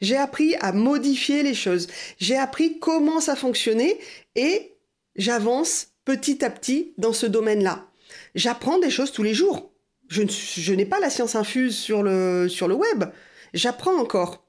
J'ai 0.00 0.16
appris 0.16 0.54
à 0.56 0.72
modifier 0.72 1.42
les 1.42 1.54
choses. 1.54 1.88
J'ai 2.18 2.38
appris 2.38 2.78
comment 2.78 3.20
ça 3.20 3.36
fonctionnait 3.36 3.98
et 4.34 4.72
j'avance 5.14 5.88
petit 6.06 6.42
à 6.42 6.48
petit 6.48 6.94
dans 6.96 7.12
ce 7.12 7.26
domaine-là. 7.26 7.86
J'apprends 8.34 8.78
des 8.78 8.90
choses 8.90 9.12
tous 9.12 9.22
les 9.22 9.34
jours. 9.34 9.72
Je, 10.08 10.72
n'ai 10.72 10.86
pas 10.86 11.00
la 11.00 11.10
science 11.10 11.34
infuse 11.34 11.76
sur 11.76 12.02
le 12.02 12.48
web. 12.74 13.04
J'apprends 13.54 13.96
encore. 13.96 14.44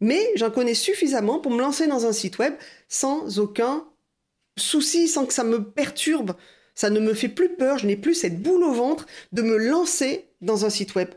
Mais 0.00 0.30
j'en 0.36 0.50
connais 0.50 0.74
suffisamment 0.74 1.38
pour 1.38 1.52
me 1.52 1.60
lancer 1.60 1.86
dans 1.86 2.06
un 2.06 2.12
site 2.12 2.38
web 2.38 2.54
sans 2.88 3.38
aucun 3.38 3.86
souci, 4.56 5.08
sans 5.08 5.26
que 5.26 5.32
ça 5.32 5.44
me 5.44 5.62
perturbe. 5.62 6.34
Ça 6.74 6.90
ne 6.90 7.00
me 7.00 7.14
fait 7.14 7.28
plus 7.28 7.54
peur, 7.54 7.78
je 7.78 7.86
n'ai 7.86 7.96
plus 7.96 8.14
cette 8.14 8.42
boule 8.42 8.64
au 8.64 8.72
ventre 8.72 9.06
de 9.32 9.42
me 9.42 9.56
lancer 9.56 10.28
dans 10.40 10.64
un 10.64 10.70
site 10.70 10.94
web. 10.94 11.08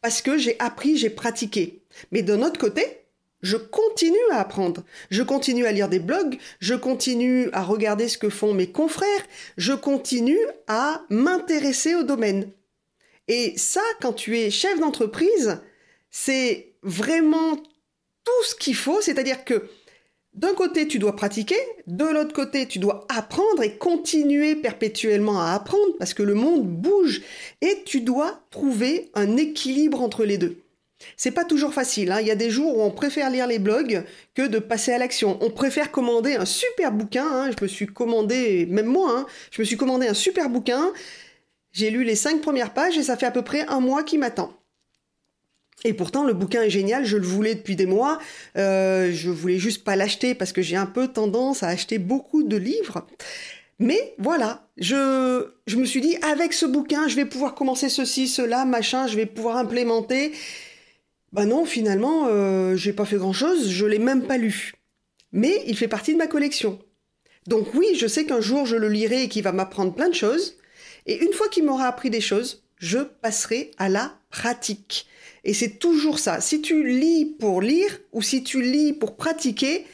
Parce 0.00 0.22
que 0.22 0.36
j'ai 0.36 0.58
appris, 0.58 0.96
j'ai 0.96 1.10
pratiqué. 1.10 1.82
Mais 2.10 2.22
d'un 2.22 2.42
autre 2.42 2.58
côté, 2.58 3.02
je 3.42 3.56
continue 3.56 4.16
à 4.30 4.40
apprendre. 4.40 4.84
Je 5.10 5.22
continue 5.22 5.66
à 5.66 5.72
lire 5.72 5.88
des 5.88 5.98
blogs, 5.98 6.38
je 6.60 6.74
continue 6.74 7.50
à 7.52 7.62
regarder 7.62 8.08
ce 8.08 8.18
que 8.18 8.28
font 8.28 8.54
mes 8.54 8.70
confrères, 8.70 9.26
je 9.56 9.72
continue 9.72 10.38
à 10.68 11.02
m'intéresser 11.10 11.94
au 11.94 12.02
domaine. 12.02 12.50
Et 13.28 13.56
ça, 13.56 13.82
quand 14.00 14.12
tu 14.12 14.38
es 14.38 14.50
chef 14.50 14.78
d'entreprise, 14.80 15.60
c'est 16.12 16.74
vraiment 16.84 17.56
tout 17.56 18.44
ce 18.44 18.54
qu'il 18.54 18.76
faut, 18.76 19.00
c'est-à-dire 19.00 19.44
que 19.44 19.68
d'un 20.34 20.54
côté, 20.54 20.88
tu 20.88 20.98
dois 20.98 21.16
pratiquer, 21.16 21.58
de 21.86 22.04
l'autre 22.04 22.32
côté, 22.32 22.66
tu 22.66 22.78
dois 22.78 23.06
apprendre 23.10 23.62
et 23.62 23.76
continuer 23.76 24.54
perpétuellement 24.54 25.42
à 25.42 25.52
apprendre 25.52 25.96
parce 25.98 26.14
que 26.14 26.22
le 26.22 26.34
monde 26.34 26.66
bouge 26.66 27.22
et 27.60 27.82
tu 27.84 28.00
dois 28.00 28.40
trouver 28.50 29.10
un 29.14 29.36
équilibre 29.36 30.00
entre 30.00 30.24
les 30.24 30.38
deux. 30.38 30.62
C'est 31.16 31.32
pas 31.32 31.44
toujours 31.44 31.74
facile. 31.74 32.12
Hein. 32.12 32.20
Il 32.20 32.26
y 32.28 32.30
a 32.30 32.36
des 32.36 32.48
jours 32.48 32.78
où 32.78 32.82
on 32.82 32.90
préfère 32.90 33.28
lire 33.28 33.46
les 33.46 33.58
blogs 33.58 34.04
que 34.34 34.46
de 34.46 34.58
passer 34.58 34.92
à 34.92 34.98
l'action. 34.98 35.36
On 35.42 35.50
préfère 35.50 35.90
commander 35.90 36.34
un 36.34 36.46
super 36.46 36.92
bouquin. 36.92 37.26
Hein. 37.26 37.50
Je 37.50 37.62
me 37.62 37.68
suis 37.68 37.86
commandé, 37.86 38.66
même 38.66 38.86
moi, 38.86 39.10
hein, 39.10 39.26
je 39.50 39.60
me 39.60 39.64
suis 39.66 39.76
commandé 39.76 40.06
un 40.06 40.14
super 40.14 40.48
bouquin. 40.48 40.92
J'ai 41.72 41.90
lu 41.90 42.04
les 42.04 42.16
cinq 42.16 42.40
premières 42.40 42.72
pages 42.72 42.96
et 42.96 43.02
ça 43.02 43.16
fait 43.16 43.26
à 43.26 43.30
peu 43.32 43.42
près 43.42 43.66
un 43.66 43.80
mois 43.80 44.02
qui 44.02 44.16
m'attend. 44.16 44.52
Et 45.84 45.94
pourtant, 45.94 46.24
le 46.24 46.32
bouquin 46.32 46.62
est 46.62 46.70
génial, 46.70 47.04
je 47.04 47.16
le 47.16 47.26
voulais 47.26 47.54
depuis 47.54 47.76
des 47.76 47.86
mois. 47.86 48.18
Euh, 48.56 49.10
je 49.12 49.30
voulais 49.30 49.58
juste 49.58 49.82
pas 49.82 49.96
l'acheter 49.96 50.34
parce 50.34 50.52
que 50.52 50.62
j'ai 50.62 50.76
un 50.76 50.86
peu 50.86 51.08
tendance 51.08 51.62
à 51.62 51.68
acheter 51.68 51.98
beaucoup 51.98 52.44
de 52.44 52.56
livres. 52.56 53.06
Mais 53.78 54.14
voilà, 54.18 54.68
je, 54.76 55.48
je 55.66 55.76
me 55.76 55.84
suis 55.84 56.00
dit, 56.00 56.16
avec 56.22 56.52
ce 56.52 56.66
bouquin, 56.66 57.08
je 57.08 57.16
vais 57.16 57.24
pouvoir 57.24 57.56
commencer 57.56 57.88
ceci, 57.88 58.28
cela, 58.28 58.64
machin, 58.64 59.08
je 59.08 59.16
vais 59.16 59.26
pouvoir 59.26 59.56
implémenter. 59.56 60.32
Bah 61.32 61.46
non, 61.46 61.64
finalement, 61.64 62.26
euh, 62.28 62.76
j'ai 62.76 62.92
pas 62.92 63.06
fait 63.06 63.16
grand-chose, 63.16 63.68
je 63.70 63.86
l'ai 63.86 63.98
même 63.98 64.22
pas 64.22 64.36
lu. 64.36 64.74
Mais 65.32 65.64
il 65.66 65.76
fait 65.76 65.88
partie 65.88 66.12
de 66.12 66.18
ma 66.18 66.26
collection. 66.26 66.78
Donc 67.48 67.74
oui, 67.74 67.86
je 67.96 68.06
sais 68.06 68.24
qu'un 68.24 68.40
jour 68.40 68.66
je 68.66 68.76
le 68.76 68.88
lirai 68.88 69.24
et 69.24 69.28
qu'il 69.28 69.42
va 69.42 69.50
m'apprendre 69.50 69.94
plein 69.94 70.08
de 70.08 70.14
choses. 70.14 70.58
Et 71.06 71.24
une 71.24 71.32
fois 71.32 71.48
qu'il 71.48 71.64
m'aura 71.64 71.86
appris 71.86 72.10
des 72.10 72.20
choses, 72.20 72.61
je 72.82 72.98
passerai 72.98 73.70
à 73.78 73.88
la 73.88 74.18
pratique. 74.28 75.06
Et 75.44 75.54
c'est 75.54 75.78
toujours 75.78 76.18
ça. 76.18 76.40
Si 76.40 76.60
tu 76.60 76.86
lis 76.86 77.24
pour 77.24 77.62
lire 77.62 77.98
ou 78.12 78.22
si 78.22 78.42
tu 78.42 78.60
lis 78.60 78.92
pour 78.92 79.16
pratiquer, 79.16 79.86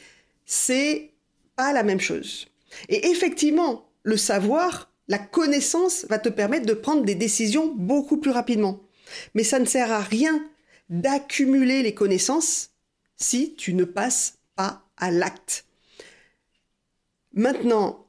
c'est 0.45 1.11
pas 1.55 1.71
la 1.71 1.83
même 1.83 1.99
chose. 1.99 2.47
Et 2.89 3.09
effectivement, 3.09 3.87
le 4.01 4.17
savoir, 4.17 4.91
la 5.07 5.19
connaissance 5.19 6.05
va 6.09 6.17
te 6.17 6.29
permettre 6.29 6.65
de 6.65 6.73
prendre 6.73 7.03
des 7.03 7.15
décisions 7.15 7.67
beaucoup 7.75 8.17
plus 8.17 8.31
rapidement. 8.31 8.81
Mais 9.35 9.43
ça 9.43 9.59
ne 9.59 9.65
sert 9.65 9.91
à 9.91 10.01
rien 10.01 10.43
d'accumuler 10.89 11.83
les 11.83 11.93
connaissances 11.93 12.71
si 13.15 13.53
tu 13.55 13.75
ne 13.75 13.83
passes 13.83 14.39
pas 14.55 14.83
à 14.97 15.11
l'acte. 15.11 15.65
Maintenant, 17.33 18.07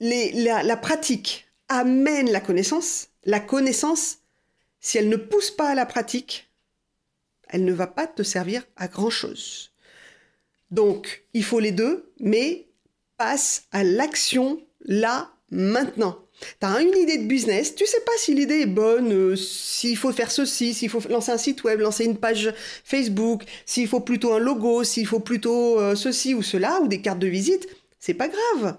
la, 0.00 0.76
pratique 0.78 1.46
amène 1.68 2.30
la 2.30 2.40
connaissance. 2.40 3.08
La 3.24 3.40
connaissance, 3.40 4.18
si 4.80 4.98
elle 4.98 5.08
ne 5.08 5.16
pousse 5.16 5.50
pas 5.50 5.68
à 5.68 5.74
la 5.74 5.86
pratique, 5.86 6.50
elle 7.48 7.64
ne 7.64 7.72
va 7.72 7.86
pas 7.86 8.06
te 8.06 8.22
servir 8.22 8.64
à 8.76 8.88
grand-chose. 8.88 9.72
Donc, 10.70 11.24
il 11.34 11.44
faut 11.44 11.60
les 11.60 11.70
deux, 11.70 12.10
mais 12.18 12.66
passe 13.18 13.64
à 13.72 13.84
l'action 13.84 14.60
là, 14.84 15.30
maintenant. 15.50 16.18
Tu 16.60 16.66
as 16.66 16.80
une 16.80 16.96
idée 16.96 17.18
de 17.18 17.26
business, 17.26 17.74
tu 17.74 17.86
sais 17.86 18.00
pas 18.00 18.12
si 18.16 18.34
l'idée 18.34 18.62
est 18.62 18.66
bonne, 18.66 19.12
euh, 19.12 19.36
s'il 19.36 19.96
faut 19.96 20.10
faire 20.12 20.30
ceci, 20.32 20.74
s'il 20.74 20.88
faut 20.88 21.00
lancer 21.08 21.30
un 21.30 21.38
site 21.38 21.62
web, 21.62 21.78
lancer 21.78 22.04
une 22.04 22.16
page 22.16 22.52
Facebook, 22.84 23.44
s'il 23.66 23.86
faut 23.86 24.00
plutôt 24.00 24.32
un 24.32 24.38
logo, 24.38 24.82
s'il 24.82 25.06
faut 25.06 25.20
plutôt 25.20 25.78
euh, 25.78 25.94
ceci 25.94 26.34
ou 26.34 26.42
cela, 26.42 26.80
ou 26.80 26.88
des 26.88 27.00
cartes 27.00 27.20
de 27.20 27.28
visite, 27.28 27.68
c'est 28.00 28.14
pas 28.14 28.28
grave. 28.28 28.76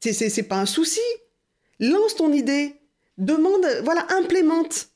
C'est 0.00 0.42
pas 0.44 0.60
un 0.60 0.66
souci. 0.66 1.00
Lance 1.80 2.14
ton 2.16 2.32
idée, 2.32 2.76
demande, 3.18 3.66
voilà, 3.82 4.06
implémente. 4.10 4.88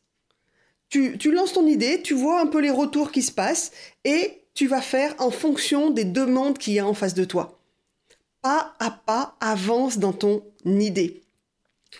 Tu, 0.88 1.18
tu 1.18 1.30
lances 1.32 1.52
ton 1.52 1.66
idée, 1.66 2.00
tu 2.02 2.14
vois 2.14 2.40
un 2.40 2.46
peu 2.46 2.60
les 2.60 2.70
retours 2.70 3.12
qui 3.12 3.22
se 3.22 3.32
passent 3.32 3.72
et 4.04 4.42
tu 4.54 4.66
vas 4.66 4.80
faire 4.80 5.14
en 5.18 5.30
fonction 5.30 5.90
des 5.90 6.04
demandes 6.04 6.58
qu'il 6.58 6.75
y 6.75 6.78
a 6.78 6.87
en 6.87 6.94
face 6.94 7.14
de 7.14 7.25
toi. 7.25 7.60
Pas 8.42 8.75
à 8.78 8.90
pas, 8.90 9.37
avance 9.40 9.98
dans 9.98 10.12
ton 10.12 10.42
idée. 10.64 11.22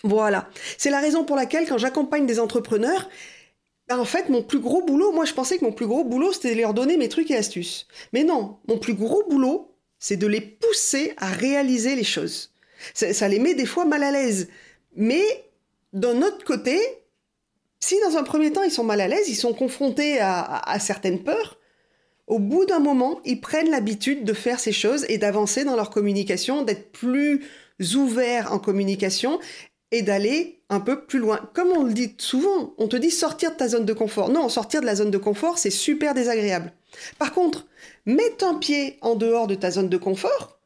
Voilà. 0.03 0.49
C'est 0.77 0.89
la 0.89 0.99
raison 0.99 1.23
pour 1.23 1.35
laquelle, 1.35 1.67
quand 1.67 1.77
j'accompagne 1.77 2.25
des 2.25 2.39
entrepreneurs, 2.39 3.09
ben, 3.87 3.97
en 3.97 4.05
fait, 4.05 4.29
mon 4.29 4.43
plus 4.43 4.59
gros 4.59 4.83
boulot, 4.83 5.11
moi 5.11 5.25
je 5.25 5.33
pensais 5.33 5.57
que 5.57 5.65
mon 5.65 5.71
plus 5.71 5.87
gros 5.87 6.03
boulot, 6.03 6.31
c'était 6.31 6.53
de 6.53 6.59
leur 6.59 6.73
donner 6.73 6.95
mes 6.95 7.09
trucs 7.09 7.31
et 7.31 7.35
astuces. 7.35 7.87
Mais 8.13 8.23
non, 8.23 8.57
mon 8.67 8.77
plus 8.77 8.93
gros 8.93 9.23
boulot, 9.27 9.73
c'est 9.97 10.17
de 10.17 10.27
les 10.27 10.41
pousser 10.41 11.13
à 11.17 11.27
réaliser 11.27 11.95
les 11.95 12.03
choses. 12.03 12.53
Ça, 12.93 13.27
les 13.27 13.39
met 13.39 13.55
des 13.55 13.65
fois 13.65 13.85
mal 13.85 14.03
à 14.03 14.11
l'aise. 14.11 14.47
Mais 14.95 15.23
d'un 15.93 16.21
autre 16.21 16.43
côté, 16.45 16.79
si 17.79 17.95
dans 18.01 18.17
un 18.17 18.23
premier 18.23 18.51
temps 18.51 18.63
ils 18.63 18.71
sont 18.71 18.83
mal 18.83 19.01
à 19.01 19.07
l'aise, 19.07 19.29
ils 19.29 19.35
sont 19.35 19.53
confrontés 19.53 20.19
à 20.19 20.77
certaines 20.79 21.23
peurs, 21.23 21.59
au 22.29 22.37
bout 22.37 22.65
d'un 22.65 22.79
moment, 22.79 23.19
ils 23.25 23.41
prennent 23.41 23.71
l'habitude 23.71 24.23
de 24.23 24.33
faire 24.33 24.59
ces 24.59 24.71
choses 24.71 25.03
et 25.09 25.17
d'avancer 25.17 25.63
dans 25.65 25.75
leur 25.75 25.89
communication, 25.89 26.61
d'être 26.61 26.91
plus 26.91 27.43
ouverts 27.95 28.53
en 28.53 28.59
communication 28.59 29.39
et 29.91 30.03
d'aller 30.03 30.61
un 30.69 30.79
peu 30.79 31.05
plus 31.05 31.17
loin. 31.17 31.49
Comme 31.55 31.69
on 31.69 31.83
le 31.83 31.93
dit 31.93 32.13
souvent, 32.19 32.75
on 32.77 32.87
te 32.87 32.95
dit 32.95 33.09
sortir 33.09 33.51
de 33.51 33.55
ta 33.55 33.67
zone 33.67 33.85
de 33.85 33.93
confort. 33.93 34.29
Non, 34.29 34.47
sortir 34.47 34.81
de 34.81 34.85
la 34.85 34.95
zone 34.95 35.09
de 35.09 35.17
confort, 35.17 35.57
c'est 35.57 35.71
super 35.71 36.13
désagréable. 36.13 36.71
Par 37.17 37.33
contre, 37.33 37.65
mettre 38.05 38.45
un 38.45 38.55
pied 38.55 38.99
en 39.01 39.15
dehors 39.15 39.47
de 39.47 39.55
ta 39.55 39.71
zone 39.71 39.89
de 39.89 39.97
confort, 39.97 40.58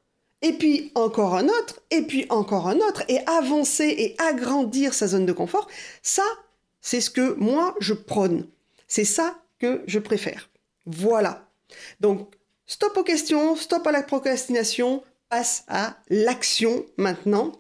et 0.43 0.53
puis 0.53 0.91
encore 0.93 1.35
un 1.35 1.47
autre, 1.47 1.81
et 1.89 2.03
puis 2.03 2.27
encore 2.29 2.67
un 2.67 2.77
autre, 2.77 3.03
et 3.07 3.19
avancer 3.25 3.87
et 3.97 4.15
agrandir 4.19 4.93
sa 4.93 5.07
zone 5.07 5.25
de 5.25 5.33
confort, 5.33 5.67
ça, 6.03 6.23
c'est 6.81 7.01
ce 7.01 7.09
que 7.09 7.33
moi, 7.33 7.75
je 7.79 7.93
prône. 7.93 8.47
C'est 8.87 9.05
ça 9.05 9.39
que 9.57 9.81
je 9.87 9.97
préfère. 9.97 10.49
Voilà. 10.85 11.47
Donc, 11.99 12.35
stop 12.67 12.95
aux 12.97 13.03
questions, 13.03 13.55
stop 13.55 13.87
à 13.87 13.91
la 13.91 14.03
procrastination, 14.03 15.03
passe 15.29 15.63
à 15.67 15.97
l'action 16.09 16.85
maintenant 16.97 17.53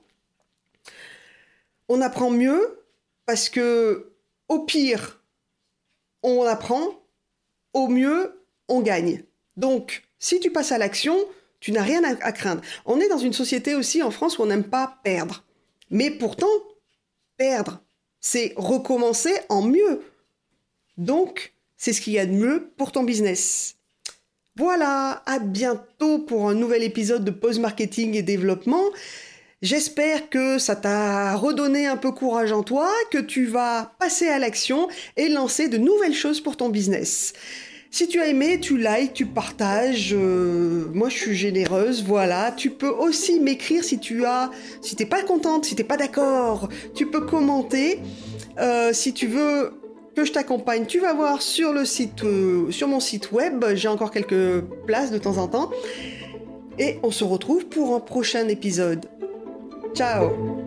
on 1.89 2.01
apprend 2.01 2.29
mieux 2.29 2.79
parce 3.25 3.49
que 3.49 4.13
au 4.47 4.59
pire, 4.59 5.23
on 6.21 6.43
apprend, 6.43 7.01
au 7.73 7.87
mieux, 7.87 8.43
on 8.67 8.81
gagne. 8.81 9.23
Donc, 9.57 10.03
si 10.19 10.39
tu 10.39 10.51
passes 10.51 10.71
à 10.71 10.77
l'action, 10.77 11.17
tu 11.63 11.71
n'as 11.71 11.81
rien 11.81 12.03
à, 12.03 12.31
craindre. 12.33 12.61
On 12.85 12.99
est 12.99 13.07
dans 13.07 13.17
une 13.17 13.31
société 13.31 13.73
aussi 13.73 14.03
en 14.03 14.11
France 14.11 14.37
où 14.37 14.41
on 14.41 14.47
n'aime 14.47 14.65
pas 14.65 14.99
perdre. 15.01 15.45
Mais 15.89 16.11
pourtant, 16.11 16.51
perdre, 17.37 17.81
c'est 18.19 18.51
recommencer 18.57 19.33
en 19.47 19.61
mieux. 19.61 20.01
Donc, 20.97 21.53
c'est 21.77 21.93
ce 21.93 22.01
qu'il 22.01 22.11
y 22.11 22.19
a 22.19 22.25
de 22.25 22.33
mieux 22.33 22.73
pour 22.75 22.91
ton 22.91 23.03
business. 23.03 23.77
Voilà, 24.57 25.23
à 25.25 25.39
bientôt 25.39 26.19
pour 26.19 26.49
un 26.49 26.53
nouvel 26.53 26.83
épisode 26.83 27.23
de 27.23 27.31
Pause 27.31 27.59
Marketing 27.59 28.13
et 28.15 28.23
Développement. 28.23 28.83
J'espère 29.61 30.29
que 30.29 30.57
ça 30.57 30.75
t'a 30.75 31.33
redonné 31.37 31.85
un 31.85 31.95
peu 31.95 32.11
courage 32.11 32.51
en 32.51 32.63
toi, 32.63 32.91
que 33.09 33.19
tu 33.19 33.45
vas 33.45 33.95
passer 33.99 34.27
à 34.27 34.37
l'action 34.37 34.89
et 35.15 35.29
lancer 35.29 35.69
de 35.69 35.77
nouvelles 35.77 36.13
choses 36.13 36.41
pour 36.41 36.57
ton 36.57 36.67
business. 36.67 37.31
Si 37.93 38.07
tu 38.07 38.19
as 38.19 38.25
aimé, 38.25 38.59
tu 38.59 38.79
likes, 38.79 39.13
tu 39.13 39.27
partages. 39.27 40.15
Euh, 40.17 40.85
moi, 40.95 41.09
je 41.09 41.15
suis 41.15 41.35
généreuse, 41.35 42.03
voilà. 42.03 42.51
Tu 42.51 42.71
peux 42.71 42.89
aussi 42.89 43.39
m'écrire 43.39 43.83
si 43.83 43.99
tu 43.99 44.25
as, 44.25 44.49
si 44.81 44.95
t'es 44.95 45.05
pas 45.05 45.21
contente, 45.21 45.65
si 45.65 45.75
t'es 45.75 45.83
pas 45.83 45.95
d'accord. 45.95 46.69
Tu 46.95 47.05
peux 47.05 47.21
commenter. 47.21 47.99
Euh, 48.57 48.93
si 48.93 49.13
tu 49.13 49.27
veux 49.27 49.73
que 50.15 50.25
je 50.25 50.31
t'accompagne, 50.31 50.87
tu 50.87 51.01
vas 51.01 51.13
voir 51.13 51.43
sur 51.43 51.71
le 51.71 51.85
site, 51.85 52.23
euh, 52.23 52.71
sur 52.71 52.87
mon 52.87 52.99
site 52.99 53.31
web. 53.31 53.63
J'ai 53.75 53.89
encore 53.89 54.09
quelques 54.09 54.61
places 54.87 55.11
de 55.11 55.19
temps 55.19 55.37
en 55.37 55.47
temps. 55.47 55.69
Et 56.79 56.97
on 57.03 57.11
se 57.11 57.23
retrouve 57.23 57.67
pour 57.67 57.93
un 57.93 57.99
prochain 57.99 58.47
épisode. 58.47 59.05
Ciao 59.93 60.62